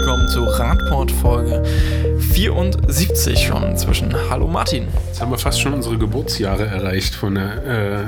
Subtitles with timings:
[0.00, 1.62] willkommen zu Radport Folge
[2.32, 4.10] 74 schon inzwischen.
[4.30, 4.88] Hallo Martin.
[5.08, 7.66] Jetzt haben wir fast schon unsere Geburtsjahre erreicht von der.
[7.66, 8.04] Äh,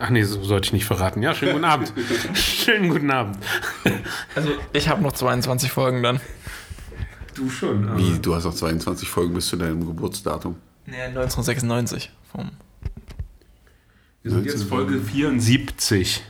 [0.00, 1.22] ach nee, so sollte ich nicht verraten.
[1.22, 1.92] Ja, schönen guten Abend.
[2.34, 3.38] schönen guten Abend.
[4.34, 6.20] Also, ich habe noch 22 Folgen dann.
[7.36, 7.88] Du schon.
[7.88, 10.56] aber- Wie, du hast noch 22 Folgen bis zu deinem Geburtsdatum.
[10.86, 12.10] Nee, 1996.
[12.32, 12.50] Vom
[14.24, 16.20] Wir sind jetzt Folge 74.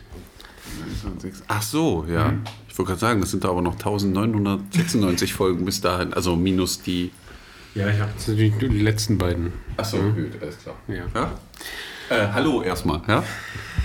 [1.49, 2.35] Ach so, ja.
[2.62, 6.13] Ich wollte gerade sagen, das sind da aber noch 1996 Folgen bis dahin.
[6.13, 7.13] Also minus die.
[7.75, 9.53] Ja, ich habe natürlich die letzten beiden.
[9.77, 10.75] Ach so, gut, alles klar.
[10.89, 11.05] Ja.
[11.15, 11.33] Ja?
[12.11, 13.23] Äh, hallo erstmal, ja?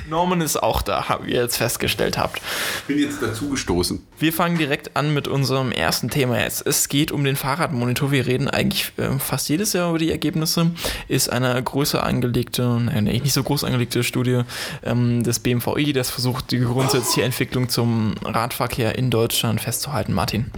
[0.09, 2.41] Norman ist auch da, wie ihr jetzt festgestellt habt.
[2.87, 4.05] Bin jetzt dazugestoßen.
[4.19, 6.65] Wir fangen direkt an mit unserem ersten Thema jetzt.
[6.65, 8.11] Es geht um den Fahrradmonitor.
[8.11, 10.71] Wir reden eigentlich äh, fast jedes Jahr über die Ergebnisse.
[11.07, 14.41] Ist eine größer angelegte, nein, nicht so groß angelegte Studie
[14.83, 20.13] ähm, des BMVI, das versucht, die grundsätzliche Entwicklung zum Radverkehr in Deutschland festzuhalten.
[20.13, 20.51] Martin.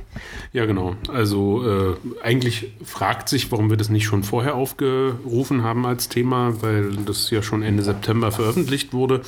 [0.53, 0.95] Ja, genau.
[1.13, 6.61] Also äh, eigentlich fragt sich, warum wir das nicht schon vorher aufgerufen haben als Thema,
[6.61, 9.21] weil das ja schon Ende September veröffentlicht wurde.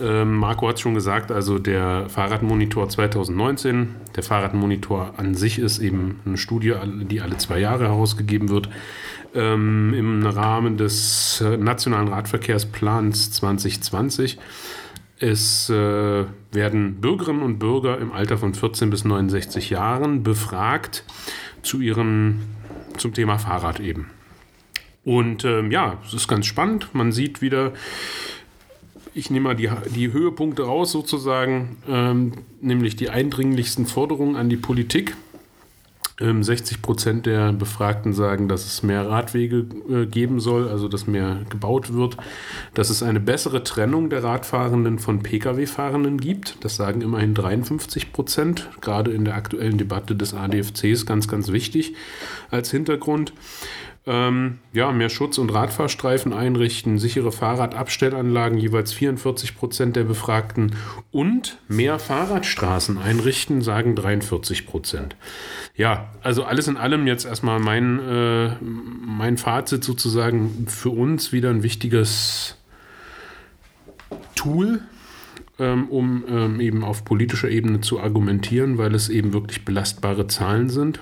[0.00, 6.20] Ähm, Marco hat schon gesagt, also der Fahrradmonitor 2019, der Fahrradmonitor an sich ist eben
[6.24, 8.68] eine Studie, die alle zwei Jahre herausgegeben wird.
[9.34, 14.38] Ähm, Im Rahmen des äh, Nationalen Radverkehrsplans 2020
[15.20, 21.04] es äh, werden Bürgerinnen und Bürger im Alter von 14 bis 69 Jahren befragt
[21.62, 22.40] zu ihren,
[22.96, 24.10] zum Thema Fahrrad eben.
[25.04, 26.94] Und ähm, ja, es ist ganz spannend.
[26.94, 27.72] Man sieht wieder,
[29.14, 34.56] ich nehme mal die, die Höhepunkte raus sozusagen, ähm, nämlich die eindringlichsten Forderungen an die
[34.56, 35.16] Politik.
[36.20, 41.06] Ähm, 60 Prozent der Befragten sagen, dass es mehr Radwege äh, geben soll, also dass
[41.06, 42.18] mehr gebaut wird,
[42.74, 46.62] dass es eine bessere Trennung der Radfahrenden von Pkw-Fahrenden gibt.
[46.62, 51.94] Das sagen immerhin 53 Prozent, gerade in der aktuellen Debatte des ADFCs ganz, ganz wichtig
[52.50, 53.32] als Hintergrund.
[54.06, 60.74] Ähm, ja, mehr Schutz- und Radfahrstreifen einrichten, sichere Fahrradabstellanlagen, jeweils 44 Prozent der Befragten
[61.10, 65.16] und mehr Fahrradstraßen einrichten, sagen 43 Prozent.
[65.76, 71.50] Ja, also alles in allem jetzt erstmal mein, äh, mein Fazit sozusagen für uns wieder
[71.50, 72.56] ein wichtiges
[74.34, 74.80] Tool,
[75.58, 80.70] ähm, um ähm, eben auf politischer Ebene zu argumentieren, weil es eben wirklich belastbare Zahlen
[80.70, 81.00] sind.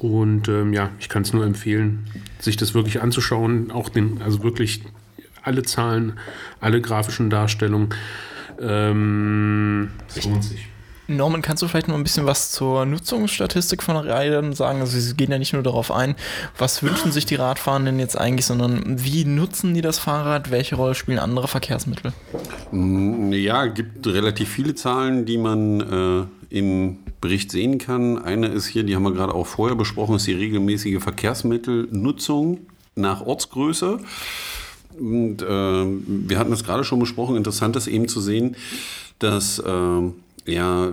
[0.00, 2.06] Und ähm, ja, ich kann es nur empfehlen,
[2.38, 4.82] sich das wirklich anzuschauen, auch den, also wirklich
[5.42, 6.14] alle Zahlen,
[6.60, 7.90] alle grafischen Darstellungen.
[8.60, 10.68] Ähm, es lohnt sich.
[11.08, 14.80] Norman, kannst du vielleicht noch ein bisschen was zur Nutzungsstatistik von Rädern sagen?
[14.80, 16.16] Also sie gehen ja nicht nur darauf ein,
[16.58, 20.50] was wünschen sich die Radfahrenden jetzt eigentlich, sondern wie nutzen die das Fahrrad?
[20.50, 22.12] Welche Rolle spielen andere Verkehrsmittel?
[22.72, 28.18] Ja, gibt relativ viele Zahlen, die man äh, im Bericht sehen kann.
[28.18, 32.60] Eine ist hier, die haben wir gerade auch vorher besprochen, ist die regelmäßige Verkehrsmittelnutzung
[32.94, 33.98] nach Ortsgröße.
[34.98, 37.36] Und äh, wir hatten das gerade schon besprochen.
[37.36, 38.56] Interessant ist eben zu sehen,
[39.18, 40.02] dass äh,
[40.46, 40.90] ja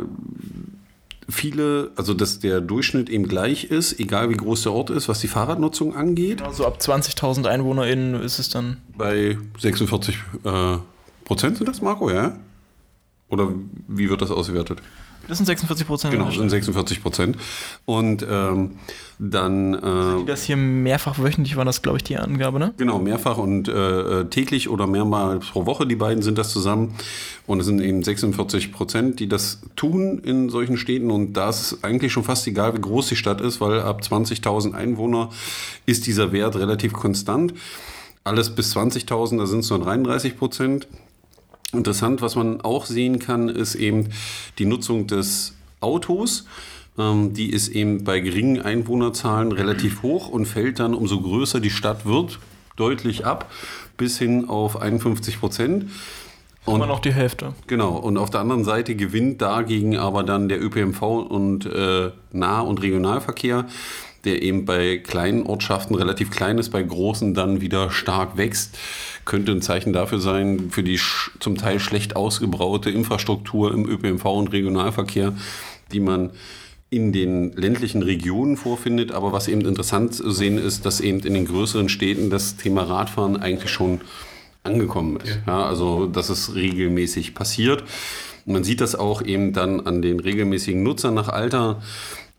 [1.29, 5.19] viele, also dass der Durchschnitt eben gleich ist, egal wie groß der Ort ist, was
[5.19, 6.41] die Fahrradnutzung angeht.
[6.41, 8.77] Also ab 20.000 EinwohnerInnen ist es dann.
[8.97, 10.77] Bei 46 äh,
[11.23, 12.37] Prozent sind das, Marco, ja?
[13.29, 13.51] Oder
[13.87, 14.81] wie wird das ausgewertet?
[15.27, 16.13] Das sind 46 Prozent.
[16.13, 17.37] Genau, das sind 46 Prozent.
[17.85, 18.71] Und ähm,
[19.19, 22.73] dann äh, Das hier mehrfach wöchentlich war das, glaube ich, die Angabe, ne?
[22.77, 26.95] genau mehrfach und äh, täglich oder mehrmals pro Woche, die beiden sind das zusammen.
[27.47, 31.09] Und es sind eben 46 Prozent, die das tun in solchen Städten.
[31.11, 34.01] Und da ist es eigentlich schon fast egal, wie groß die Stadt ist, weil ab
[34.01, 35.29] 20.000 Einwohner
[35.85, 37.53] ist dieser Wert relativ konstant.
[38.25, 40.87] Alles bis 20.000, da sind es nur 33 Prozent.
[41.73, 44.09] Interessant, was man auch sehen kann, ist eben
[44.59, 46.45] die Nutzung des Autos.
[46.97, 51.71] Ähm, die ist eben bei geringen Einwohnerzahlen relativ hoch und fällt dann, umso größer die
[51.71, 52.39] Stadt wird,
[52.75, 53.51] deutlich ab,
[53.97, 55.89] bis hin auf 51 Prozent.
[56.65, 57.53] Immer noch die Hälfte.
[57.67, 62.61] Genau, und auf der anderen Seite gewinnt dagegen aber dann der ÖPNV und äh, Nah-
[62.61, 63.65] und Regionalverkehr,
[64.25, 68.77] der eben bei kleinen Ortschaften relativ klein ist, bei großen dann wieder stark wächst.
[69.25, 70.99] Könnte ein Zeichen dafür sein, für die
[71.39, 75.33] zum Teil schlecht ausgebaute Infrastruktur im ÖPNV und Regionalverkehr,
[75.91, 76.31] die man
[76.89, 79.11] in den ländlichen Regionen vorfindet.
[79.11, 82.83] Aber was eben interessant zu sehen ist, dass eben in den größeren Städten das Thema
[82.83, 84.01] Radfahren eigentlich schon
[84.63, 85.39] angekommen ist.
[85.45, 85.65] Ja.
[85.65, 87.83] also, dass es regelmäßig passiert.
[88.45, 91.81] Man sieht das auch eben dann an den regelmäßigen Nutzern nach Alter.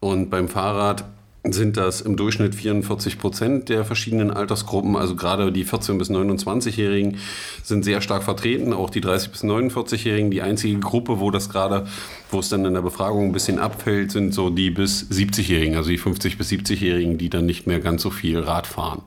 [0.00, 1.04] Und beim Fahrrad
[1.52, 4.96] sind das im Durchschnitt 44 Prozent der verschiedenen Altersgruppen.
[4.96, 7.19] Also gerade die 14- bis 29-Jährigen
[7.62, 10.31] sind sehr stark vertreten, auch die 30- bis 49-Jährigen.
[10.31, 11.87] Die einzige Gruppe, wo das gerade,
[12.31, 15.91] wo es dann in der Befragung ein bisschen abfällt, sind so die bis 70-Jährigen, also
[15.91, 19.02] die 50- bis 70-Jährigen, die dann nicht mehr ganz so viel Rad fahren.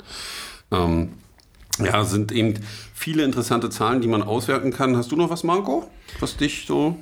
[0.71, 1.09] Ähm,
[1.79, 2.53] ja, sind eben
[2.93, 4.95] viele interessante Zahlen, die man auswerten kann.
[4.95, 5.89] Hast du noch was, Marco,
[6.19, 6.97] was dich so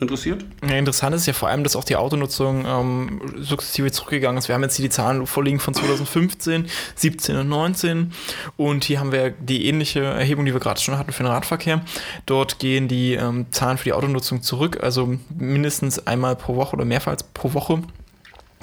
[0.00, 0.44] interessiert?
[0.66, 4.48] Ja, interessant ist ja vor allem, dass auch die Autonutzung ähm, sukzessive zurückgegangen ist.
[4.48, 8.12] Wir haben jetzt hier die Zahlen vorliegen von 2015, 17 und 19
[8.56, 11.82] und hier haben wir die ähnliche Erhebung, die wir gerade schon hatten für den Radverkehr.
[12.26, 16.84] Dort gehen die ähm, Zahlen für die Autonutzung zurück, also mindestens einmal pro Woche oder
[16.84, 17.82] mehrfach pro Woche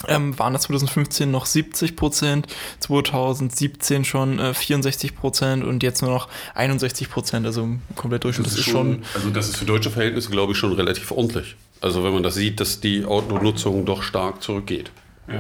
[0.08, 2.48] ähm, waren das 2015 noch 70 Prozent,
[2.80, 8.48] 2017 schon äh, 64 Prozent und jetzt nur noch 61 Prozent, also komplett Durchschnitt.
[8.48, 11.56] Das, das ist schon, also das ist für deutsche Verhältnisse, glaube ich, schon relativ ordentlich.
[11.82, 14.92] Also wenn man das sieht, dass die Autonutzung doch stark zurückgeht.
[15.28, 15.40] Ja.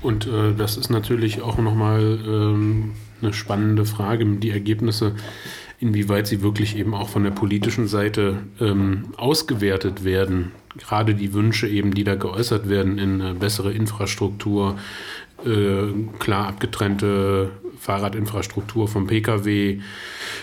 [0.00, 5.14] Und äh, das ist natürlich auch nochmal ähm, eine spannende Frage, die Ergebnisse,
[5.82, 11.68] inwieweit sie wirklich eben auch von der politischen Seite ähm, ausgewertet werden gerade die Wünsche
[11.68, 14.78] eben, die da geäußert werden in äh, bessere Infrastruktur,
[15.44, 19.80] äh, klar abgetrennte Fahrradinfrastruktur vom Pkw,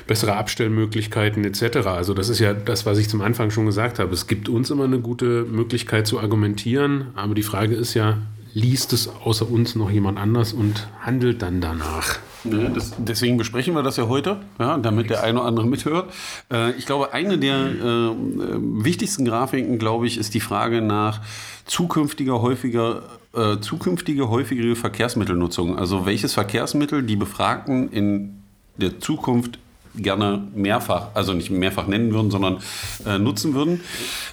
[0.07, 1.88] bessere Abstellmöglichkeiten etc.
[1.88, 4.13] Also das ist ja das, was ich zum Anfang schon gesagt habe.
[4.13, 8.18] Es gibt uns immer eine gute Möglichkeit zu argumentieren, aber die Frage ist ja,
[8.54, 12.19] liest es außer uns noch jemand anders und handelt dann danach.
[12.46, 16.12] Ja, das, deswegen besprechen wir das ja heute, ja, damit der eine oder andere mithört.
[16.51, 18.16] Äh, ich glaube, eine der äh,
[18.60, 21.22] wichtigsten Grafiken, glaube ich, ist die Frage nach
[21.66, 23.04] zukünftiger, häufiger,
[23.34, 25.78] äh, zukünftige, häufigere Verkehrsmittelnutzung.
[25.78, 28.42] Also welches Verkehrsmittel die Befragten in
[28.78, 29.60] der Zukunft
[29.95, 32.57] gerne mehrfach, also nicht mehrfach nennen würden, sondern
[33.06, 33.81] äh, nutzen würden.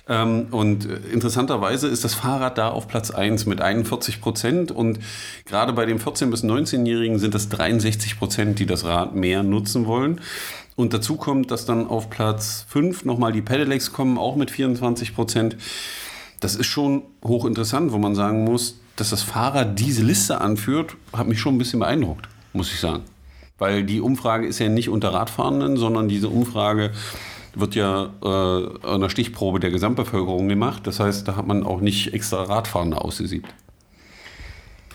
[0.09, 4.99] Ähm, und interessanterweise ist das Fahrrad da auf Platz 1 mit 41 Prozent und
[5.45, 9.87] gerade bei den 14- bis 19-Jährigen sind es 63 Prozent, die das Rad mehr nutzen
[9.87, 10.21] wollen.
[10.77, 15.15] Und dazu kommt, dass dann auf Platz 5 nochmal die Pedelecs kommen, auch mit 24
[15.15, 15.57] Prozent.
[16.41, 21.27] Das ist schon hochinteressant, wo man sagen muss, dass das Fahrrad diese Liste anführt, hat
[21.29, 23.05] mich schon ein bisschen beeindruckt, muss ich sagen.
[23.59, 26.93] Weil die Umfrage ist ja nicht unter Radfahrenden, sondern diese Umfrage
[27.55, 30.87] wird ja äh, einer Stichprobe der Gesamtbevölkerung gemacht.
[30.87, 33.49] Das heißt, da hat man auch nicht extra Radfahrende ausgesiebt.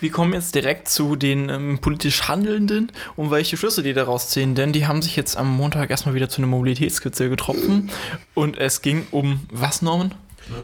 [0.02, 4.56] Wir kommen jetzt direkt zu den ähm, politisch Handelnden und welche Schlüsse die daraus ziehen,
[4.56, 7.88] denn die haben sich jetzt am Montag erstmal wieder zu einer Mobilitätskizze getroffen
[8.34, 10.12] und es ging um was, Norman?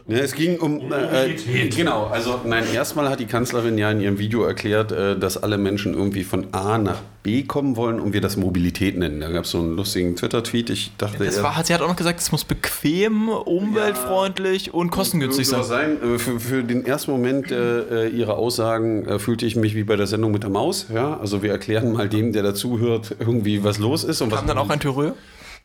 [0.07, 0.91] Ja, es ging um.
[0.91, 1.35] Äh,
[1.69, 5.57] genau, also nein, erstmal hat die Kanzlerin ja in ihrem Video erklärt, äh, dass alle
[5.57, 9.19] Menschen irgendwie von A nach B kommen wollen und wir das Mobilität nennen.
[9.19, 10.69] Da gab es so einen lustigen Twitter-Tweet.
[10.69, 11.25] Ich dachte.
[11.25, 15.63] Das war, sie hat auch noch gesagt, es muss bequem, umweltfreundlich ja, und kostengünstig sein.
[15.63, 15.97] sein.
[16.01, 19.83] Äh, für, für, den ersten Moment äh, äh, ihrer Aussagen äh, fühlte ich mich wie
[19.83, 20.87] bei der Sendung mit der Maus.
[20.93, 21.19] Ja?
[21.19, 24.21] Also wir erklären mal dem, der dazuhört, irgendwie was los ist.
[24.21, 25.11] Und Kam was dann auch ein Thürö?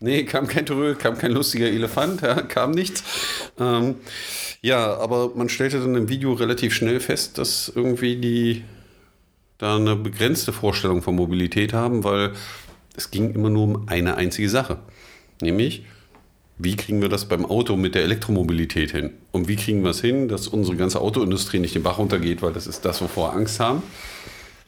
[0.00, 3.02] Nee, kam kein Terror, kam kein lustiger Elefant, ja, kam nichts.
[3.58, 3.96] Ähm,
[4.60, 8.64] ja, aber man stellte dann im Video relativ schnell fest, dass irgendwie die
[9.58, 12.32] da eine begrenzte Vorstellung von Mobilität haben, weil
[12.96, 14.78] es ging immer nur um eine einzige Sache.
[15.40, 15.84] Nämlich,
[16.58, 19.10] wie kriegen wir das beim Auto mit der Elektromobilität hin?
[19.32, 22.52] Und wie kriegen wir es hin, dass unsere ganze Autoindustrie nicht den Bach runtergeht, weil
[22.52, 23.82] das ist das, wovor wir Angst haben.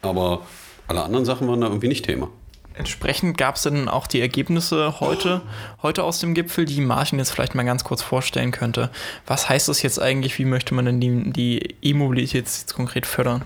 [0.03, 0.47] Aber
[0.89, 2.29] alle anderen Sachen waren da irgendwie nicht Thema.
[2.77, 5.41] Entsprechend gab es dann auch die Ergebnisse heute,
[5.83, 8.91] heute aus dem Gipfel, die Martin jetzt vielleicht mal ganz kurz vorstellen könnte.
[9.27, 10.39] Was heißt das jetzt eigentlich?
[10.39, 13.45] Wie möchte man denn die E-Mobilität jetzt konkret fördern?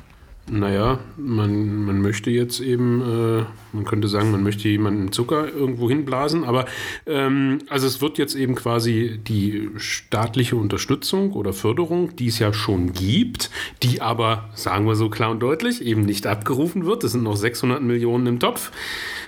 [0.53, 5.89] Naja, man, man möchte jetzt eben, äh, man könnte sagen, man möchte jemanden Zucker irgendwo
[5.89, 6.65] hinblasen, aber
[7.07, 12.53] ähm, also es wird jetzt eben quasi die staatliche Unterstützung oder Förderung, die es ja
[12.53, 13.49] schon gibt,
[13.85, 17.05] die aber, sagen wir so klar und deutlich, eben nicht abgerufen wird.
[17.05, 18.73] Es sind noch 600 Millionen im Topf.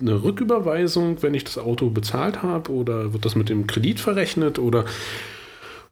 [0.00, 2.72] eine Rücküberweisung, wenn ich das Auto bezahlt habe?
[2.72, 4.58] Oder wird das mit dem Kredit verrechnet?
[4.58, 4.86] Oder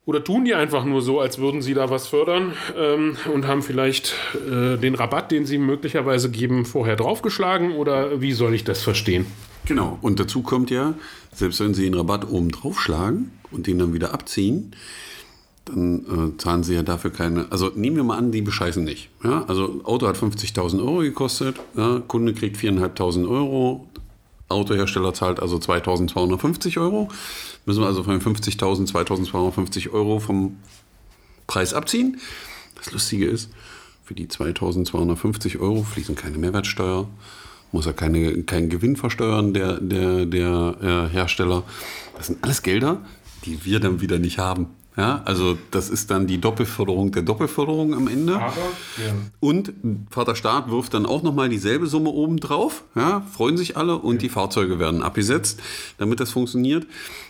[0.06, 3.62] oder tun die einfach nur so, als würden sie da was fördern ähm, und haben
[3.62, 4.14] vielleicht
[4.46, 7.72] äh, den Rabatt, den sie möglicherweise geben, vorher draufgeschlagen?
[7.72, 9.26] Oder wie soll ich das verstehen?
[9.64, 9.98] Genau.
[10.02, 10.94] Und dazu kommt ja,
[11.32, 14.76] selbst wenn sie den Rabatt oben draufschlagen und den dann wieder abziehen,
[15.64, 17.46] dann äh, zahlen sie ja dafür keine.
[17.50, 19.08] Also nehmen wir mal an, die bescheißen nicht.
[19.22, 19.44] Ja?
[19.48, 22.02] Also Auto hat 50.000 Euro gekostet, ja?
[22.06, 23.88] Kunde kriegt 4.500 Euro,
[24.48, 27.08] Autohersteller zahlt also 2.250 Euro.
[27.66, 30.56] Müssen wir also von 50.000 2.250 Euro vom
[31.46, 32.20] Preis abziehen.
[32.76, 33.50] Das Lustige ist,
[34.04, 37.08] für die 2.250 Euro fließen keine Mehrwertsteuer,
[37.72, 41.64] muss er keine, keinen Gewinn versteuern, der, der, der äh, Hersteller.
[42.16, 43.00] Das sind alles Gelder,
[43.44, 44.66] die wir dann wieder nicht haben.
[44.96, 48.36] Ja, also das ist dann die Doppelförderung der Doppelförderung am Ende.
[48.36, 48.54] Aber,
[49.04, 49.12] ja.
[49.40, 49.72] Und
[50.08, 52.84] Vater Staat wirft dann auch nochmal dieselbe Summe oben drauf.
[52.94, 55.60] Ja, freuen sich alle und die Fahrzeuge werden abgesetzt,
[55.98, 56.86] damit das funktioniert.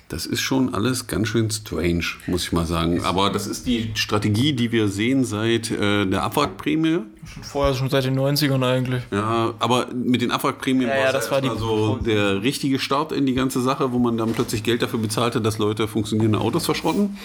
[0.08, 3.02] Das ist schon alles ganz schön strange, muss ich mal sagen.
[3.04, 7.00] Aber das ist die Strategie, die wir sehen seit äh, der Abwrackprämie.
[7.32, 9.02] Schon vorher, schon seit den 90ern eigentlich.
[9.10, 12.78] Ja, aber mit den Abwrackprämien Ja, ja, war es das war die- so der richtige
[12.78, 16.38] Start in die ganze Sache, wo man dann plötzlich Geld dafür bezahlte, dass Leute funktionierende
[16.38, 17.16] Autos verschrotten.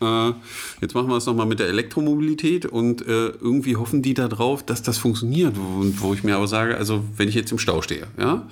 [0.00, 0.30] Äh,
[0.80, 4.64] jetzt machen wir es nochmal mit der Elektromobilität und äh, irgendwie hoffen die da drauf,
[4.64, 5.56] dass das funktioniert.
[5.58, 8.46] Und wo ich mir aber sage, also wenn ich jetzt im Stau stehe, ja,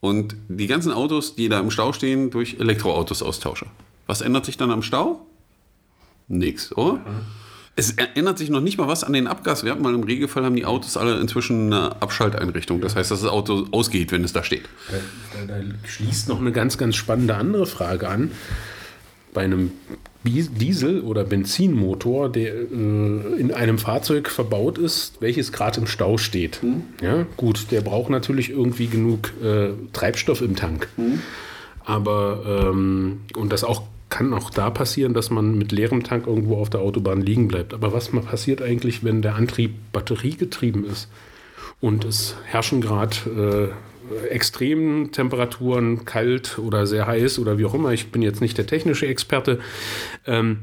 [0.00, 3.66] und die ganzen Autos, die da im Stau stehen, durch Elektroautos austausche.
[4.06, 5.26] Was ändert sich dann am Stau?
[6.28, 7.00] Nix, oder?
[7.76, 10.64] Es ändert sich noch nicht mal was an den Abgaswerten, weil im Regelfall haben die
[10.64, 12.80] Autos alle inzwischen eine Abschalteinrichtung.
[12.80, 14.64] Das heißt, dass das Auto ausgeht, wenn es da steht.
[15.32, 18.32] Da, da schließt noch eine ganz, ganz spannende andere Frage an.
[19.32, 19.72] Bei einem
[20.24, 22.64] Diesel- oder Benzinmotor, der äh,
[23.38, 26.60] in einem Fahrzeug verbaut ist, welches gerade im Stau steht.
[27.02, 30.88] Ja, gut, der braucht natürlich irgendwie genug äh, Treibstoff im Tank.
[31.84, 36.56] Aber, ähm, und das auch kann auch da passieren, dass man mit leerem Tank irgendwo
[36.56, 37.72] auf der Autobahn liegen bleibt.
[37.72, 41.08] Aber was passiert eigentlich, wenn der Antrieb batteriegetrieben ist?
[41.80, 43.89] Und es herrschen gerade äh,
[44.28, 47.92] extremen Temperaturen, kalt oder sehr heiß oder wie auch immer.
[47.92, 49.60] Ich bin jetzt nicht der technische Experte.
[50.26, 50.58] Ähm,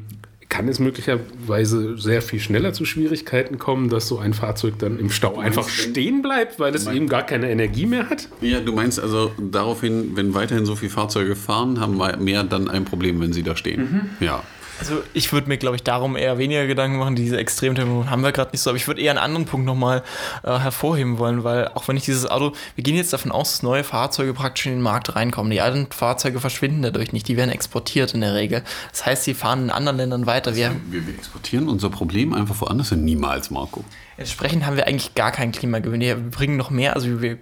[0.49, 5.09] kann es möglicherweise sehr viel schneller zu Schwierigkeiten kommen, dass so ein Fahrzeug dann im
[5.09, 8.29] Stau einfach stehen bleibt, weil es eben gar keine Energie mehr hat?
[8.39, 12.69] Ja, du meinst also daraufhin, wenn weiterhin so viele Fahrzeuge fahren, haben wir mehr dann
[12.69, 14.09] ein Problem, wenn sie da stehen.
[14.21, 14.43] Ja.
[14.79, 17.15] Also ich würde mir, glaube ich, darum eher weniger Gedanken machen.
[17.15, 18.69] Diese Extremtemperaturen haben wir gerade nicht so.
[18.69, 20.03] Aber ich würde eher einen anderen Punkt nochmal
[20.43, 23.63] äh, hervorheben wollen, weil auch wenn ich dieses Auto, wir gehen jetzt davon aus, dass
[23.63, 25.51] neue Fahrzeuge praktisch in den Markt reinkommen.
[25.51, 27.27] Die alten Fahrzeuge verschwinden dadurch nicht.
[27.27, 28.63] Die werden exportiert in der Regel.
[28.91, 30.55] Das heißt, sie fahren in anderen Ländern weiter.
[30.55, 33.03] Wir, Wir, wir exportieren unser Problem einfach woanders hin.
[33.03, 33.83] Niemals, Marco.
[34.17, 36.01] entsprechend haben wir eigentlich gar keinen Klimagewinn.
[36.01, 37.37] Wir bringen noch mehr, also wir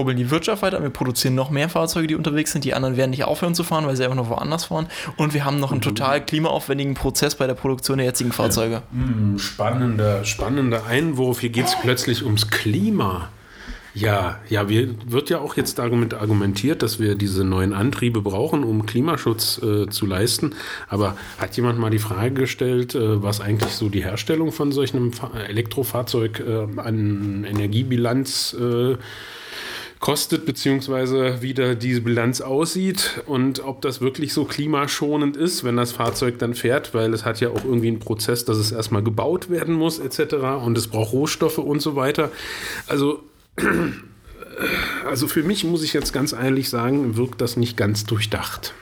[0.00, 2.64] kurbeln die Wirtschaft weiter, wir produzieren noch mehr Fahrzeuge, die unterwegs sind.
[2.64, 4.86] Die anderen werden nicht aufhören zu fahren, weil sie einfach noch woanders fahren.
[5.16, 8.82] Und wir haben noch einen total klimaaufwendigen Prozess bei der Produktion der jetzigen Fahrzeuge.
[9.36, 11.40] Spannender, spannender Einwurf.
[11.40, 13.28] Hier geht es plötzlich ums Klima.
[13.92, 18.62] Ja, ja, wir, wird ja auch jetzt damit argumentiert, dass wir diese neuen Antriebe brauchen,
[18.62, 20.54] um Klimaschutz äh, zu leisten.
[20.88, 24.94] Aber hat jemand mal die Frage gestellt, äh, was eigentlich so die Herstellung von solch
[24.94, 28.96] einem Fa Elektrofahrzeug äh, an Energiebilanz äh,
[30.00, 35.76] kostet, beziehungsweise wie da diese Bilanz aussieht und ob das wirklich so klimaschonend ist, wenn
[35.76, 39.02] das Fahrzeug dann fährt, weil es hat ja auch irgendwie einen Prozess, dass es erstmal
[39.02, 40.34] gebaut werden muss, etc.
[40.64, 42.30] und es braucht Rohstoffe und so weiter.
[42.86, 43.22] Also,
[45.06, 48.72] also für mich muss ich jetzt ganz ehrlich sagen, wirkt das nicht ganz durchdacht.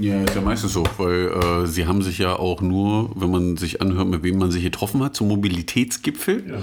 [0.00, 3.56] Ja, ist ja meistens so, weil äh, sie haben sich ja auch nur, wenn man
[3.56, 6.62] sich anhört, mit wem man sich getroffen hat, zum Mobilitätsgipfel, Ja.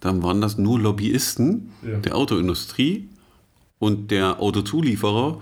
[0.00, 1.98] Dann waren das nur Lobbyisten Ja.
[1.98, 3.08] der Autoindustrie
[3.78, 5.40] und der Autozulieferer.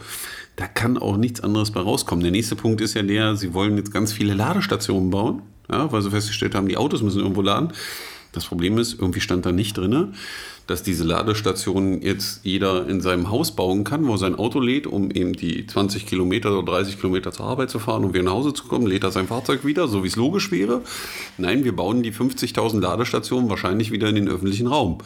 [0.57, 2.23] Da kann auch nichts anderes bei rauskommen.
[2.23, 6.01] Der nächste Punkt ist ja der, sie wollen jetzt ganz viele Ladestationen bauen, ja, weil
[6.03, 7.73] sie festgestellt haben, die Autos müssen irgendwo laden.
[8.33, 10.15] Das Problem ist, irgendwie stand da nicht drin,
[10.67, 14.87] dass diese Ladestationen jetzt jeder in seinem Haus bauen kann, wo er sein Auto lädt,
[14.87, 18.33] um eben die 20 Kilometer oder 30 Kilometer zur Arbeit zu fahren und wieder nach
[18.33, 20.83] Hause zu kommen, lädt er sein Fahrzeug wieder, so wie es logisch wäre.
[21.39, 24.99] Nein, wir bauen die 50.000 Ladestationen wahrscheinlich wieder in den öffentlichen Raum.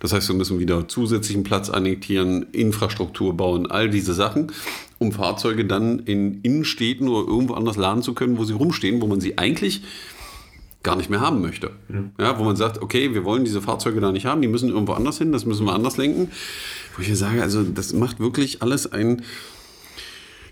[0.00, 4.52] Das heißt, wir müssen wieder zusätzlichen Platz annektieren, Infrastruktur bauen, all diese Sachen,
[4.98, 9.06] um Fahrzeuge dann in Innenstädten oder irgendwo anders laden zu können, wo sie rumstehen, wo
[9.06, 9.82] man sie eigentlich
[10.88, 11.72] gar nicht mehr haben möchte.
[12.18, 14.94] Ja, wo man sagt, okay, wir wollen diese Fahrzeuge da nicht haben, die müssen irgendwo
[14.94, 16.30] anders hin, das müssen wir anders lenken.
[16.96, 19.22] Wo ich sage, also das macht wirklich alles einen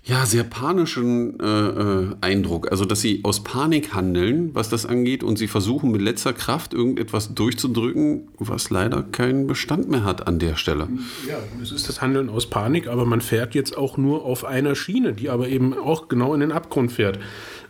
[0.03, 2.71] ja, sehr panischen äh, äh, Eindruck.
[2.71, 6.73] Also, dass sie aus Panik handeln, was das angeht, und sie versuchen mit letzter Kraft
[6.73, 10.87] irgendetwas durchzudrücken, was leider keinen Bestand mehr hat an der Stelle.
[11.27, 14.75] Ja, es ist das Handeln aus Panik, aber man fährt jetzt auch nur auf einer
[14.75, 17.19] Schiene, die aber eben auch genau in den Abgrund fährt.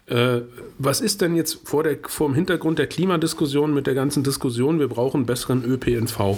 [0.08, 0.42] Äh,
[0.78, 4.80] was ist denn jetzt vor, der, vor dem Hintergrund der Klimadiskussion mit der ganzen Diskussion,
[4.80, 6.38] wir brauchen besseren ÖPNV?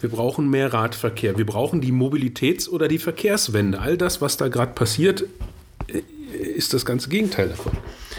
[0.00, 1.38] Wir brauchen mehr Radverkehr.
[1.38, 3.80] Wir brauchen die Mobilitäts- oder die Verkehrswende.
[3.80, 5.24] All das, was da gerade passiert,
[5.86, 6.02] äh,
[6.36, 7.72] ist das ganze Gegenteil davon.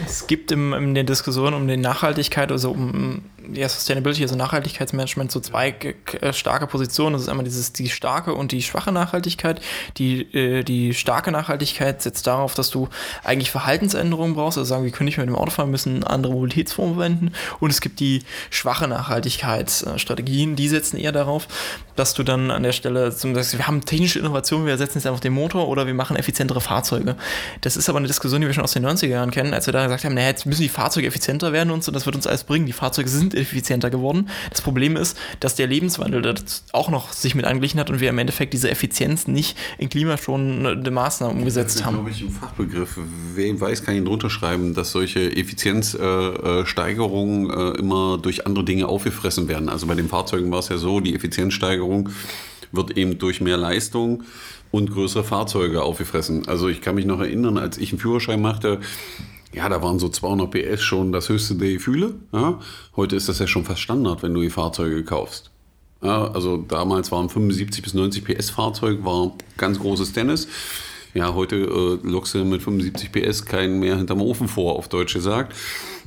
[0.04, 5.32] Es gibt im, in der Diskussion um die Nachhaltigkeit, also um ja, Sustainability, also Nachhaltigkeitsmanagement,
[5.32, 5.74] so zwei
[6.20, 7.14] äh, starke Positionen.
[7.14, 9.60] Das ist einmal dieses, die starke und die schwache Nachhaltigkeit.
[9.96, 12.88] Die, äh, die starke Nachhaltigkeit setzt darauf, dass du
[13.24, 16.32] eigentlich Verhaltensänderungen brauchst, also sagen, wir können nicht mehr mit dem Auto fahren, müssen andere
[16.32, 17.32] Mobilitätsformen verwenden.
[17.60, 21.48] Und es gibt die schwache Nachhaltigkeitsstrategien, die setzen eher darauf,
[21.96, 25.06] dass du dann an der Stelle zum Beispiel, wir haben technische Innovationen, wir ersetzen jetzt
[25.06, 27.16] einfach den Motor oder wir machen effizientere Fahrzeuge.
[27.62, 29.72] Das ist aber eine Diskussion, die wir schon aus den 90er Jahren kennen, als wir
[29.72, 32.26] da gesagt haben, naja, jetzt müssen die Fahrzeuge effizienter werden und so, das wird uns
[32.26, 32.66] alles bringen.
[32.66, 34.28] Die Fahrzeuge sind effizienter geworden.
[34.50, 36.34] Das Problem ist, dass der Lebenswandel
[36.72, 40.90] auch noch sich mit angeglichen hat und wir im Endeffekt diese Effizienz nicht in klimaschonende
[40.90, 42.04] Maßnahmen umgesetzt das haben.
[42.04, 42.98] Das ist, glaube ich, ein Fachbegriff.
[43.34, 48.88] Wer weiß, kann ihn drunter schreiben, dass solche Effizienzsteigerungen äh, äh, immer durch andere Dinge
[48.88, 49.68] aufgefressen werden.
[49.68, 52.08] Also bei den Fahrzeugen war es ja so, die Effizienzsteigerung
[52.72, 54.24] wird eben durch mehr Leistung
[54.70, 56.46] und größere Fahrzeuge aufgefressen.
[56.48, 58.80] Also ich kann mich noch erinnern, als ich einen Führerschein machte,
[59.52, 62.14] ja, da waren so 200 PS schon das höchste der Gefühle.
[62.32, 62.60] Ja.
[62.96, 65.50] Heute ist das ja schon fast Standard, wenn du die Fahrzeuge kaufst.
[66.02, 70.48] Ja, also damals waren 75 bis 90 PS Fahrzeug, war ganz großes Tennis.
[71.14, 75.14] Ja, heute äh, lockst du mit 75 PS keinen mehr hinterm Ofen vor, auf Deutsch
[75.14, 75.54] gesagt.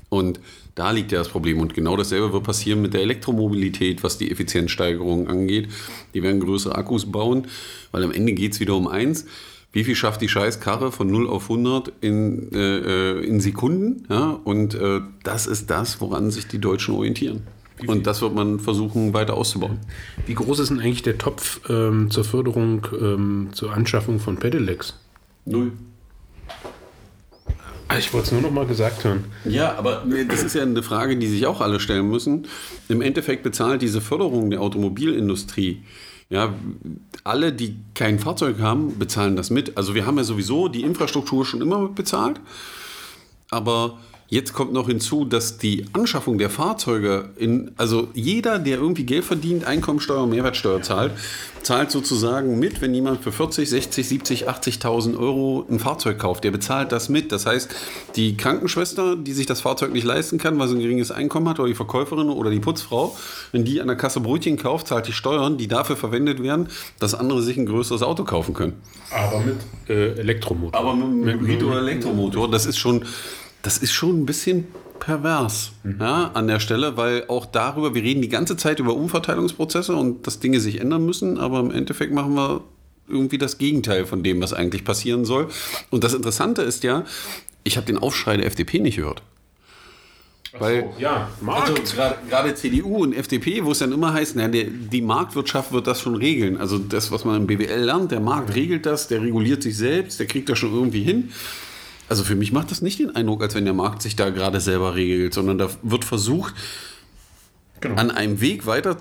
[0.10, 0.39] Und
[0.75, 1.60] da liegt ja das Problem.
[1.60, 5.67] Und genau dasselbe wird passieren mit der Elektromobilität, was die Effizienzsteigerung angeht.
[6.13, 7.48] Die werden größere Akkus bauen,
[7.91, 9.25] weil am Ende geht es wieder um eins
[9.74, 14.06] wie viel schafft die Scheißkarre von 0 auf 100 in, äh, in Sekunden?
[14.10, 14.40] Ja?
[14.44, 17.44] Und äh, das ist das, woran sich die Deutschen orientieren.
[17.88, 19.80] Und das wird man versuchen weiter auszubauen.
[20.28, 25.00] Wie groß ist denn eigentlich der Topf ähm, zur Förderung, ähm, zur Anschaffung von Pedelecs?
[25.45, 25.72] Null.
[27.88, 29.26] Ah, ich wollte es nur noch mal gesagt hören.
[29.43, 32.48] Ja, aber das ist ja eine Frage, die sich auch alle stellen müssen.
[32.88, 35.84] Im Endeffekt bezahlt diese Förderung der Automobilindustrie
[36.32, 36.54] ja,
[37.26, 39.78] alle, die kein Fahrzeug haben, bezahlen das mit.
[39.78, 42.39] Also wir haben ja sowieso die Infrastruktur schon immer bezahlt,
[43.50, 44.00] aber
[44.32, 49.26] Jetzt kommt noch hinzu, dass die Anschaffung der Fahrzeuge in, also jeder, der irgendwie Geld
[49.26, 51.12] verdient, Einkommensteuer und Mehrwertsteuer zahlt,
[51.63, 56.46] zahlt sozusagen mit, wenn jemand für 40, 60, 70, 80.000 Euro ein Fahrzeug kauft.
[56.46, 57.34] Der bezahlt das mit.
[57.34, 57.76] Das heißt,
[58.15, 61.60] die Krankenschwester, die sich das Fahrzeug nicht leisten kann, weil sie ein geringes Einkommen hat,
[61.60, 63.17] oder die Verkäuferin oder die Putzfrau,
[63.52, 67.15] wenn die an der Kasse Brötchen kauft, zahlt die Steuern, die dafür verwendet werden, dass
[67.15, 68.76] andere sich ein größeres Auto kaufen können.
[69.12, 69.58] Aber mit
[69.89, 70.80] äh, Elektromotor.
[70.80, 73.04] Aber mit, mit Hybrid- oder Elektromotor, das ist schon
[73.62, 74.67] das ist schon ein bisschen
[75.00, 75.97] pervers mhm.
[76.00, 80.28] ja, an der Stelle, weil auch darüber, wir reden die ganze Zeit über Umverteilungsprozesse und
[80.28, 82.62] dass Dinge sich ändern müssen, aber im Endeffekt machen wir
[83.08, 85.50] irgendwie das Gegenteil von dem, was eigentlich passieren soll.
[85.89, 87.04] Und das Interessante ist ja,
[87.63, 89.21] ich habe den Aufschrei der FDP nicht gehört.
[90.58, 91.69] Weil, so, ja, Markt.
[91.69, 91.95] Also
[92.30, 96.02] gerade CDU und FDP, wo es dann immer heißt, na, der, die Marktwirtschaft wird das
[96.02, 96.58] schon regeln.
[96.58, 100.19] Also das, was man im BWL lernt, der Markt regelt das, der reguliert sich selbst,
[100.19, 101.32] der kriegt das schon irgendwie hin.
[102.12, 104.60] Also für mich macht das nicht den Eindruck, als wenn der Markt sich da gerade
[104.60, 106.54] selber regelt, sondern da wird versucht,
[107.80, 107.95] genau.
[107.95, 108.97] an einem Weg weiter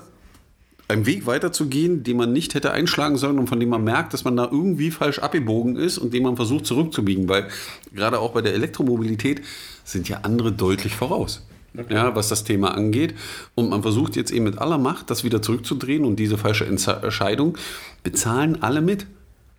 [0.86, 4.22] einem Weg weiterzugehen, den man nicht hätte einschlagen sollen und von dem man merkt, dass
[4.22, 7.48] man da irgendwie falsch abgebogen ist und den man versucht zurückzubiegen, weil
[7.92, 9.42] gerade auch bei der Elektromobilität
[9.82, 11.44] sind ja andere deutlich voraus.
[11.76, 11.94] Okay.
[11.94, 13.14] Ja, was das Thema angeht.
[13.56, 17.58] Und man versucht jetzt eben mit aller Macht, das wieder zurückzudrehen und diese falsche Entscheidung
[18.04, 19.06] bezahlen alle mit.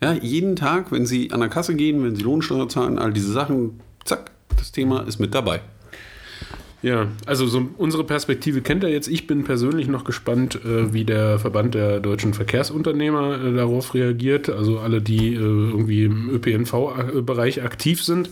[0.03, 3.31] Ja, jeden Tag, wenn Sie an der Kasse gehen, wenn Sie Lohnsteuer zahlen, all diese
[3.31, 5.61] Sachen, zack, das Thema ist mit dabei.
[6.81, 9.07] Ja, also so unsere Perspektive kennt er jetzt.
[9.07, 14.49] Ich bin persönlich noch gespannt, äh, wie der Verband der deutschen Verkehrsunternehmer äh, darauf reagiert.
[14.49, 18.29] Also alle, die äh, irgendwie im ÖPNV-Bereich aktiv sind.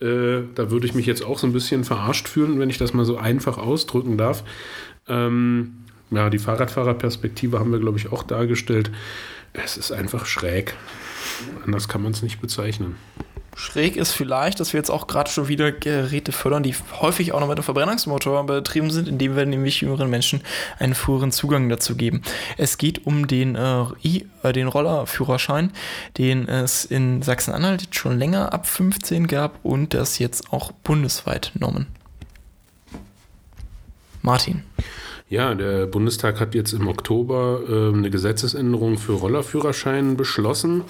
[0.00, 2.94] Äh, da würde ich mich jetzt auch so ein bisschen verarscht fühlen, wenn ich das
[2.94, 4.44] mal so einfach ausdrücken darf.
[5.06, 5.72] Ähm,
[6.10, 8.90] ja, die Fahrradfahrerperspektive haben wir, glaube ich, auch dargestellt.
[9.52, 10.74] Es ist einfach schräg.
[11.64, 12.96] Anders kann man es nicht bezeichnen.
[13.56, 17.40] Schräg ist vielleicht, dass wir jetzt auch gerade schon wieder Geräte fördern, die häufig auch
[17.40, 20.40] noch mit einem Verbrennungsmotor betrieben sind, indem wir nämlich jüngeren Menschen
[20.78, 22.22] einen früheren Zugang dazu geben.
[22.56, 23.84] Es geht um den, äh,
[24.42, 25.72] äh, den Rollerführerschein,
[26.16, 31.86] den es in Sachsen-Anhalt schon länger ab 15 gab und das jetzt auch bundesweit genommen.
[34.22, 34.62] Martin.
[35.30, 40.82] Ja, der Bundestag hat jetzt im Oktober äh, eine Gesetzesänderung für Rollerführerschein beschlossen.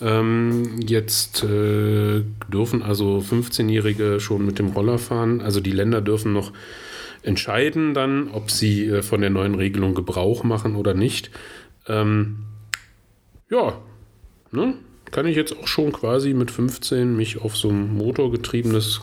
[0.00, 5.40] Ähm, jetzt äh, dürfen also 15-Jährige schon mit dem Roller fahren.
[5.40, 6.52] Also die Länder dürfen noch
[7.22, 11.30] entscheiden dann, ob sie äh, von der neuen Regelung Gebrauch machen oder nicht.
[11.86, 12.38] Ähm,
[13.48, 13.80] ja,
[14.50, 14.74] ne?
[15.12, 19.02] kann ich jetzt auch schon quasi mit 15 mich auf so ein motorgetriebenes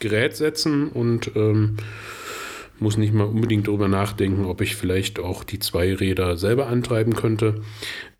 [0.00, 1.76] Gerät setzen und ähm,
[2.80, 7.14] muss nicht mal unbedingt darüber nachdenken, ob ich vielleicht auch die zwei Räder selber antreiben
[7.14, 7.62] könnte.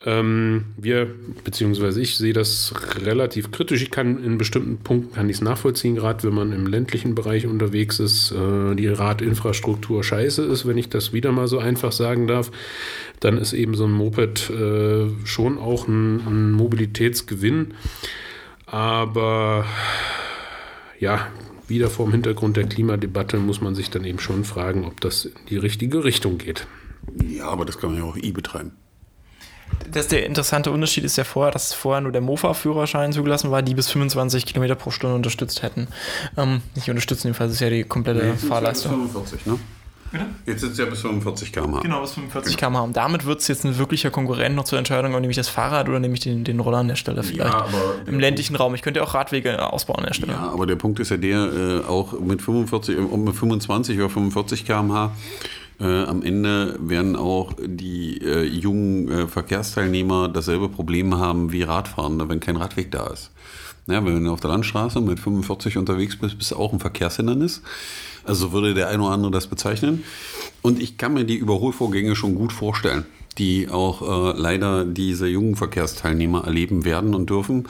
[0.05, 1.09] Ähm, wir,
[1.45, 3.83] beziehungsweise ich sehe das relativ kritisch.
[3.83, 7.47] Ich kann in bestimmten Punkten kann ich es nachvollziehen, gerade wenn man im ländlichen Bereich
[7.47, 12.27] unterwegs ist, äh, die Radinfrastruktur scheiße ist, wenn ich das wieder mal so einfach sagen
[12.27, 12.51] darf,
[13.21, 17.75] dann ist eben so ein Moped äh, schon auch ein, ein Mobilitätsgewinn.
[18.67, 19.65] Aber
[21.01, 21.29] ja,
[21.69, 25.27] wieder vor dem Hintergrund der Klimadebatte muss man sich dann eben schon fragen, ob das
[25.27, 26.67] in die richtige Richtung geht.
[27.29, 28.73] Ja, aber das kann man ja auch i betreiben.
[29.91, 33.75] Das der interessante Unterschied ist ja vorher, dass vorher nur der Mofa-Führerschein zugelassen war, die
[33.75, 35.89] bis 25 Kilometer pro Stunde unterstützt hätten.
[36.37, 38.93] Ähm, nicht unterstützen, jedenfalls ist ja die komplette nee, Fahrleistung.
[38.93, 39.59] 45, ne?
[40.11, 40.27] Bitte?
[40.47, 41.81] Jetzt sitzt ja bis 45 km/h.
[41.81, 42.81] Genau, bis 45 km/h.
[42.81, 45.89] Und damit wird es jetzt ein wirklicher Konkurrent noch zur Entscheidung, ob nämlich das Fahrrad
[45.89, 47.53] oder nämlich den, den Roller an der Stelle vielleicht.
[47.53, 48.75] Ja, aber Im ländlichen Raum.
[48.75, 50.33] Ich könnte auch Radwege ausbauen an der Stelle.
[50.33, 54.09] Ja, aber der Punkt ist ja der, äh, auch mit 45, äh, mit 25 oder
[54.09, 55.13] 45 km/h
[55.81, 62.29] äh, am Ende werden auch die äh, jungen äh, Verkehrsteilnehmer dasselbe Problem haben wie Radfahrende,
[62.29, 63.31] wenn kein Radweg da ist.
[63.87, 67.63] Ja, wenn du auf der Landstraße mit 45 unterwegs bist, bist du auch ein Verkehrshindernis.
[68.29, 70.05] Also würde der eine oder andere das bezeichnen.
[70.63, 73.07] Und ich kann mir die Überholvorgänge schon gut vorstellen,
[73.39, 77.69] die auch äh, leider diese jungen Verkehrsteilnehmer erleben werden und dürfen.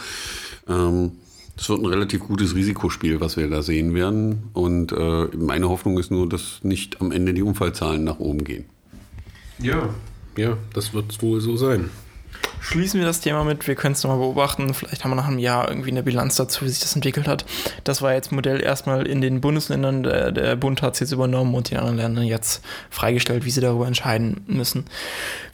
[0.68, 1.12] Ähm,
[1.56, 4.50] es wird ein relativ gutes Risikospiel, was wir da sehen werden.
[4.52, 8.64] Und äh, meine Hoffnung ist nur, dass nicht am Ende die Unfallzahlen nach oben gehen.
[9.60, 9.88] Ja,
[10.36, 11.90] ja, das wird wohl so sein
[12.60, 14.74] schließen wir das Thema mit, wir können es nochmal beobachten.
[14.74, 17.44] Vielleicht haben wir nach einem Jahr irgendwie eine Bilanz dazu, wie sich das entwickelt hat.
[17.84, 20.02] Das war jetzt Modell erstmal in den Bundesländern.
[20.02, 23.60] Der, der Bund hat es jetzt übernommen und die anderen Länder jetzt freigestellt, wie sie
[23.60, 24.84] darüber entscheiden müssen.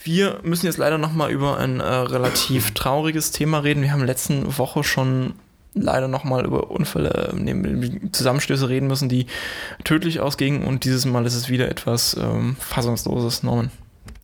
[0.03, 3.81] Wir müssen jetzt leider nochmal über ein äh, relativ trauriges Thema reden.
[3.81, 5.33] Wir haben letzte Woche schon
[5.75, 9.27] leider nochmal über Unfälle, äh, Zusammenstöße reden müssen, die
[9.83, 13.71] tödlich ausgingen und dieses Mal ist es wieder etwas ähm, Fassungsloses, Norman.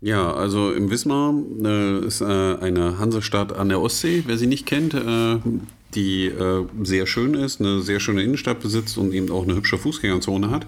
[0.01, 4.65] Ja, also im Wismar äh, ist äh, eine Hansestadt an der Ostsee, wer sie nicht
[4.65, 5.37] kennt, äh,
[5.93, 9.77] die äh, sehr schön ist, eine sehr schöne Innenstadt besitzt und eben auch eine hübsche
[9.77, 10.65] Fußgängerzone hat.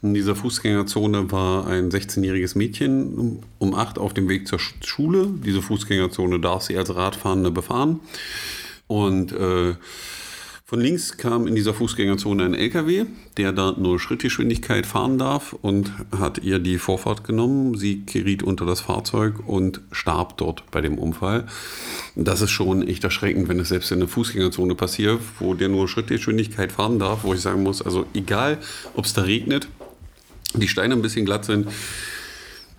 [0.00, 5.28] In dieser Fußgängerzone war ein 16-jähriges Mädchen um acht auf dem Weg zur Schule.
[5.44, 8.00] Diese Fußgängerzone darf sie als Radfahrende befahren.
[8.86, 9.74] Und äh,
[10.72, 13.04] von links kam in dieser Fußgängerzone ein LKW,
[13.36, 17.76] der da nur Schrittgeschwindigkeit fahren darf und hat ihr die Vorfahrt genommen.
[17.76, 21.46] Sie geriet unter das Fahrzeug und starb dort bei dem Unfall.
[22.14, 25.88] Das ist schon echt erschreckend, wenn es selbst in der Fußgängerzone passiert, wo der nur
[25.88, 28.56] Schrittgeschwindigkeit fahren darf, wo ich sagen muss, also egal,
[28.94, 29.68] ob es da regnet,
[30.54, 31.68] die Steine ein bisschen glatt sind,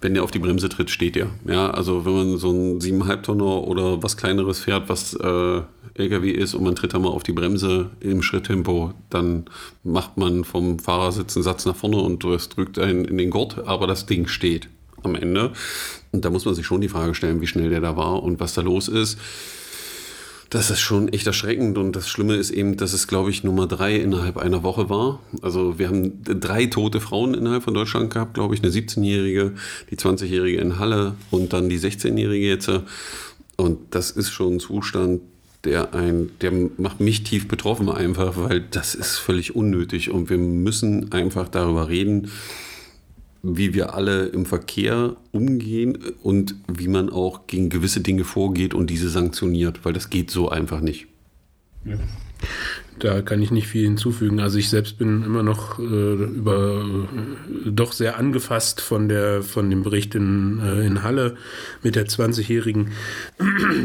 [0.04, 1.30] wenn der auf die Bremse tritt, steht der.
[1.48, 5.62] Ja, also wenn man so ein 7,5 Tonner oder was kleineres fährt, was äh,
[5.96, 9.46] LKW ist und man tritt da mal auf die Bremse im Schritttempo, dann
[9.84, 13.88] macht man vom Fahrersitz einen Satz nach vorne und drückt einen in den Gurt, aber
[13.88, 14.68] das Ding steht
[15.04, 15.54] am Ende.
[16.12, 18.40] Und da muss man sich schon die Frage stellen, wie schnell der da war und
[18.40, 19.18] was da los ist.
[20.54, 23.66] Das ist schon echt erschreckend und das Schlimme ist eben, dass es, glaube ich, Nummer
[23.66, 25.20] drei innerhalb einer Woche war.
[25.42, 29.54] Also wir haben drei tote Frauen innerhalb von Deutschland gehabt, glaube ich, eine 17-Jährige,
[29.90, 32.70] die 20-Jährige in Halle und dann die 16-Jährige jetzt.
[33.56, 35.22] Und das ist schon ein Zustand,
[35.64, 40.38] der ein, der macht mich tief betroffen einfach, weil das ist völlig unnötig und wir
[40.38, 42.30] müssen einfach darüber reden,
[43.44, 48.90] wie wir alle im Verkehr umgehen und wie man auch gegen gewisse Dinge vorgeht und
[48.90, 51.08] diese sanktioniert, weil das geht so einfach nicht.
[51.84, 51.98] Ja.
[53.00, 54.40] Da kann ich nicht viel hinzufügen.
[54.40, 59.70] Also ich selbst bin immer noch äh, über äh, doch sehr angefasst von der von
[59.70, 61.36] dem Bericht in, äh, in Halle
[61.82, 62.92] mit der 20-Jährigen,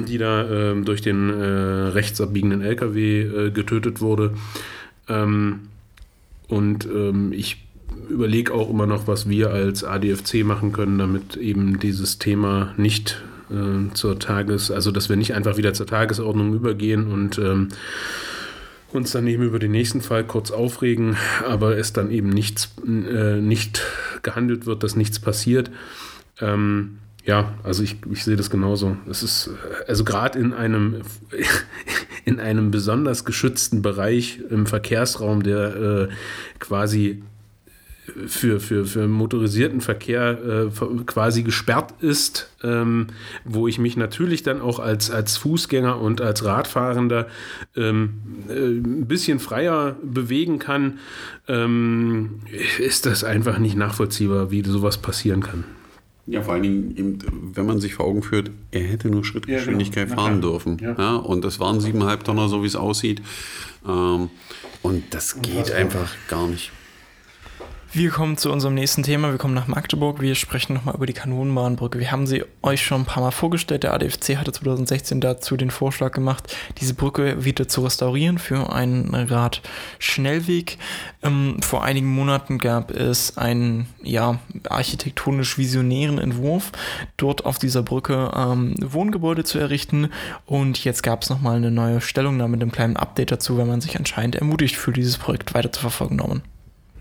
[0.07, 4.35] die da ähm, durch den äh, rechtsabbiegenden LKW äh, getötet wurde.
[5.09, 5.61] Ähm,
[6.49, 7.68] und ähm, ich
[8.09, 13.23] überlege auch immer noch, was wir als ADFC machen können, damit eben dieses Thema nicht
[13.51, 17.69] äh, zur Tages, also dass wir nicht einfach wieder zur Tagesordnung übergehen und ähm,
[18.93, 21.17] uns dann eben über den nächsten Fall kurz aufregen,
[21.47, 23.83] aber es dann eben nichts, äh, nicht
[24.23, 25.71] gehandelt wird, dass nichts passiert.
[26.41, 28.97] Ähm, ja, also ich, ich sehe das genauso.
[29.11, 29.51] Es ist,
[29.87, 31.03] also gerade in einem,
[32.25, 36.09] in einem besonders geschützten Bereich im Verkehrsraum, der äh,
[36.59, 37.23] quasi
[38.27, 43.09] für, für, für motorisierten Verkehr äh, quasi gesperrt ist, ähm,
[43.45, 47.29] wo ich mich natürlich dann auch als, als Fußgänger und als Radfahrender
[47.77, 48.15] ähm,
[48.49, 50.99] äh, ein bisschen freier bewegen kann,
[51.47, 52.41] ähm,
[52.79, 55.65] ist das einfach nicht nachvollziehbar, wie sowas passieren kann.
[56.27, 57.19] Ja, vor allen Dingen, eben,
[57.55, 60.23] wenn man sich vor Augen führt, er hätte nur Schrittgeschwindigkeit ja, genau.
[60.23, 60.79] fahren dürfen.
[60.79, 60.95] Ja.
[60.99, 61.17] ja.
[61.17, 63.23] und das waren siebeneinhalb Tonner, so wie es aussieht.
[63.87, 64.29] Ähm,
[64.83, 66.71] und das geht einfach gar nicht.
[67.91, 69.31] Wir kommen zu unserem nächsten Thema.
[69.31, 70.21] Wir kommen nach Magdeburg.
[70.21, 71.99] Wir sprechen nochmal über die Kanonenbahnbrücke.
[71.99, 73.83] Wir haben sie euch schon ein paar Mal vorgestellt.
[73.83, 79.15] Der ADFC hatte 2016 dazu den Vorschlag gemacht, diese Brücke wieder zu restaurieren für einen
[79.15, 80.77] Radschnellweg.
[81.23, 86.73] Ähm, vor einigen Monaten gab es einen ja, architektonisch visionären Entwurf,
[87.17, 90.11] dort auf dieser Brücke ähm, Wohngebäude zu errichten.
[90.45, 93.81] Und jetzt gab es nochmal eine neue Stellungnahme mit einem kleinen Update dazu, wenn man
[93.81, 96.43] sich anscheinend ermutigt fühlt, dieses Projekt weiter zu verfolgen, Norman.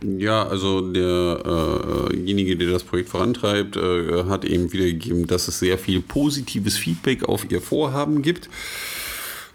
[0.03, 5.77] Ja, also derjenige, äh der das Projekt vorantreibt, äh, hat eben wiedergegeben, dass es sehr
[5.77, 8.49] viel positives Feedback auf ihr Vorhaben gibt.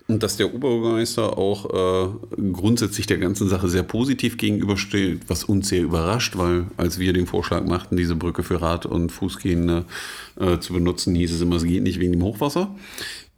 [0.09, 2.09] Und dass der Oberbürgermeister auch äh,
[2.53, 7.27] grundsätzlich der ganzen Sache sehr positiv gegenübersteht, was uns sehr überrascht, weil als wir den
[7.27, 9.85] Vorschlag machten, diese Brücke für Rad- und Fußgehende
[10.41, 12.75] äh, zu benutzen, hieß es immer, es geht nicht wegen dem Hochwasser.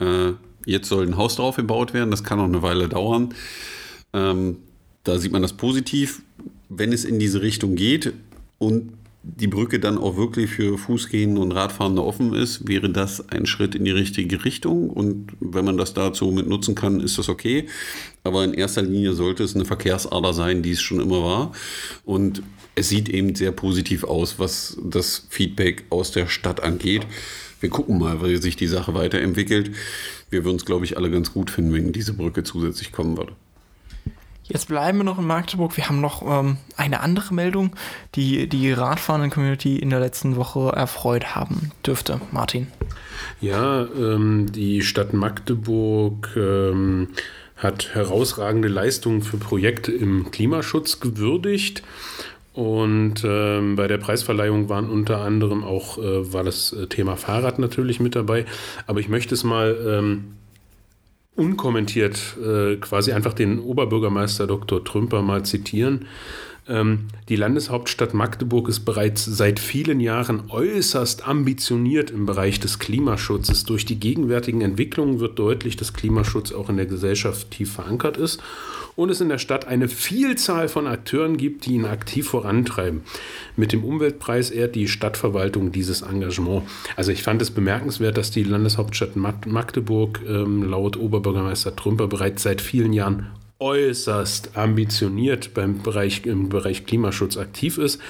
[0.01, 0.33] Äh,
[0.65, 3.35] jetzt soll ein Haus drauf gebaut werden, das kann noch eine Weile dauern.
[4.15, 4.57] Ähm,
[5.05, 6.23] da sieht man das positiv
[6.69, 8.13] wenn es in diese Richtung geht
[8.59, 8.93] und
[9.27, 13.75] die Brücke dann auch wirklich für Fußgehende und Radfahrende offen ist, wäre das ein Schritt
[13.75, 14.91] in die richtige Richtung.
[14.91, 17.67] Und wenn man das dazu mit nutzen kann, ist das okay.
[18.23, 21.53] Aber in erster Linie sollte es eine Verkehrsader sein, die es schon immer war.
[22.05, 22.43] Und
[22.75, 27.07] es sieht eben sehr positiv aus, was das Feedback aus der Stadt angeht.
[27.61, 29.71] Wir gucken mal, wie sich die Sache weiterentwickelt.
[30.29, 33.33] Wir würden es, glaube ich, alle ganz gut finden, wenn diese Brücke zusätzlich kommen würde.
[34.47, 35.77] Jetzt bleiben wir noch in Magdeburg.
[35.77, 37.75] Wir haben noch ähm, eine andere Meldung,
[38.15, 42.21] die die radfahrenden Community in der letzten Woche erfreut haben dürfte.
[42.31, 42.67] Martin.
[43.41, 47.09] Ja, ähm, die Stadt Magdeburg ähm,
[47.57, 51.83] hat herausragende Leistungen für Projekte im Klimaschutz gewürdigt.
[52.53, 57.59] Und ähm, bei der Preisverleihung waren unter anderem auch, äh, war das äh, Thema Fahrrad
[57.59, 58.45] natürlich mit dabei.
[58.87, 60.37] Aber ich möchte es mal ähm,
[61.37, 64.85] unkommentiert äh, quasi einfach den Oberbürgermeister Dr.
[64.85, 66.07] Trümper mal zitieren.
[66.67, 73.65] Ähm, die Landeshauptstadt Magdeburg ist bereits seit vielen Jahren äußerst ambitioniert im Bereich des Klimaschutzes.
[73.65, 78.43] Durch die gegenwärtigen Entwicklungen wird deutlich, dass Klimaschutz auch in der Gesellschaft tief verankert ist
[78.97, 83.03] und es in der Stadt eine Vielzahl von Akteuren gibt, die ihn aktiv vorantreiben.
[83.57, 86.63] Mit dem Umweltpreis ehrt die Stadtverwaltung dieses Engagement.
[86.97, 92.61] Also ich fand es bemerkenswert, dass die Landeshauptstadt Magdeburg ähm, laut Oberbürgermeister Trümper bereits seit
[92.61, 98.01] vielen Jahren äußerst ambitioniert beim Bereich, im Bereich Klimaschutz aktiv ist.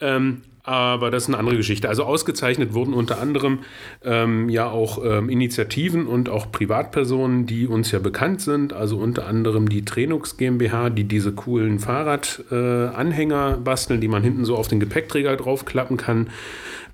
[0.00, 1.88] Ähm, aber das ist eine andere Geschichte.
[1.88, 3.60] Also ausgezeichnet wurden unter anderem
[4.04, 8.72] ähm, ja auch ähm, Initiativen und auch Privatpersonen, die uns ja bekannt sind.
[8.72, 14.44] Also unter anderem die Trenux GmbH, die diese coolen Fahrradanhänger äh, basteln, die man hinten
[14.44, 16.28] so auf den Gepäckträger draufklappen kann.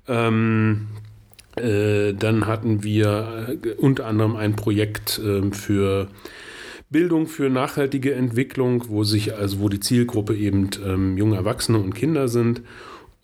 [0.07, 0.87] Ähm,
[1.57, 6.07] äh, dann hatten wir äh, unter anderem ein Projekt ähm, für
[6.89, 11.93] Bildung für nachhaltige Entwicklung, wo sich also wo die Zielgruppe eben ähm, junge Erwachsene und
[11.93, 12.61] Kinder sind.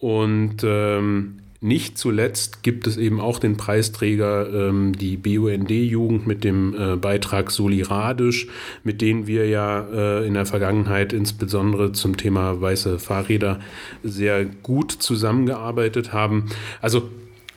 [0.04, 6.76] Und ähm, nicht zuletzt gibt es eben auch den Preisträger, ähm, die BUND-Jugend mit dem
[6.78, 8.48] äh, Beitrag Soliradisch,
[8.84, 13.62] mit denen wir ja äh, in der Vergangenheit insbesondere zum Thema weiße Fahrräder
[14.04, 16.50] sehr gut zusammengearbeitet haben.
[16.82, 17.10] Also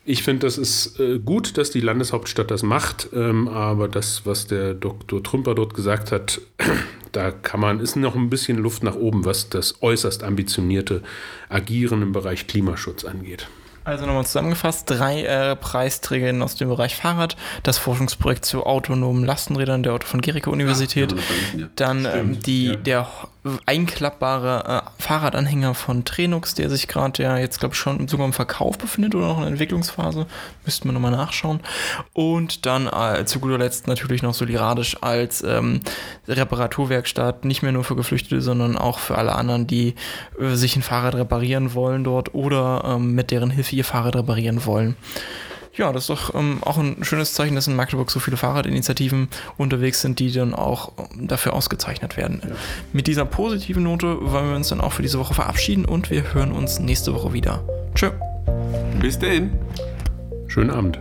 [0.07, 4.47] ich finde, das ist äh, gut, dass die Landeshauptstadt das macht, ähm, aber das, was
[4.47, 5.23] der Dr.
[5.23, 6.41] Trümper dort gesagt hat,
[7.13, 11.03] da kann man, ist noch ein bisschen Luft nach oben, was das äußerst ambitionierte
[11.49, 13.49] Agieren im Bereich Klimaschutz angeht.
[13.87, 19.85] Also nochmal zusammengefasst, drei äh, Preisträgerinnen aus dem Bereich Fahrrad, das Forschungsprojekt zu autonomen Lastenrädern
[19.85, 21.15] der Otto von Gericke Universität,
[21.57, 22.77] ja, dann ähm, die, ja.
[22.77, 23.09] der
[23.65, 28.33] einklappbare äh, Fahrradanhänger von Trenux, der sich gerade ja jetzt glaube ich schon sogar im
[28.33, 30.27] Verkauf befindet oder noch in der Entwicklungsphase,
[30.65, 31.61] müssten wir nochmal nachschauen.
[32.13, 35.81] Und dann äh, zu guter Letzt natürlich noch Soliradisch als ähm,
[36.27, 39.95] Reparaturwerkstatt, nicht mehr nur für Geflüchtete, sondern auch für alle anderen, die
[40.41, 44.65] äh, sich ein Fahrrad reparieren wollen dort oder ähm, mit deren Hilfe ihr Fahrrad reparieren
[44.67, 44.97] wollen.
[45.77, 49.29] Ja, das ist doch ähm, auch ein schönes Zeichen, dass in Magdeburg so viele Fahrradinitiativen
[49.59, 52.41] unterwegs sind, die dann auch ähm, dafür ausgezeichnet werden.
[52.43, 52.55] Ja.
[52.93, 56.33] Mit dieser positiven Note wollen wir uns dann auch für diese Woche verabschieden und wir
[56.33, 57.63] hören uns nächste Woche wieder.
[57.95, 58.11] Tschö.
[59.01, 59.53] Bis dahin.
[60.49, 60.99] Schönen Abend.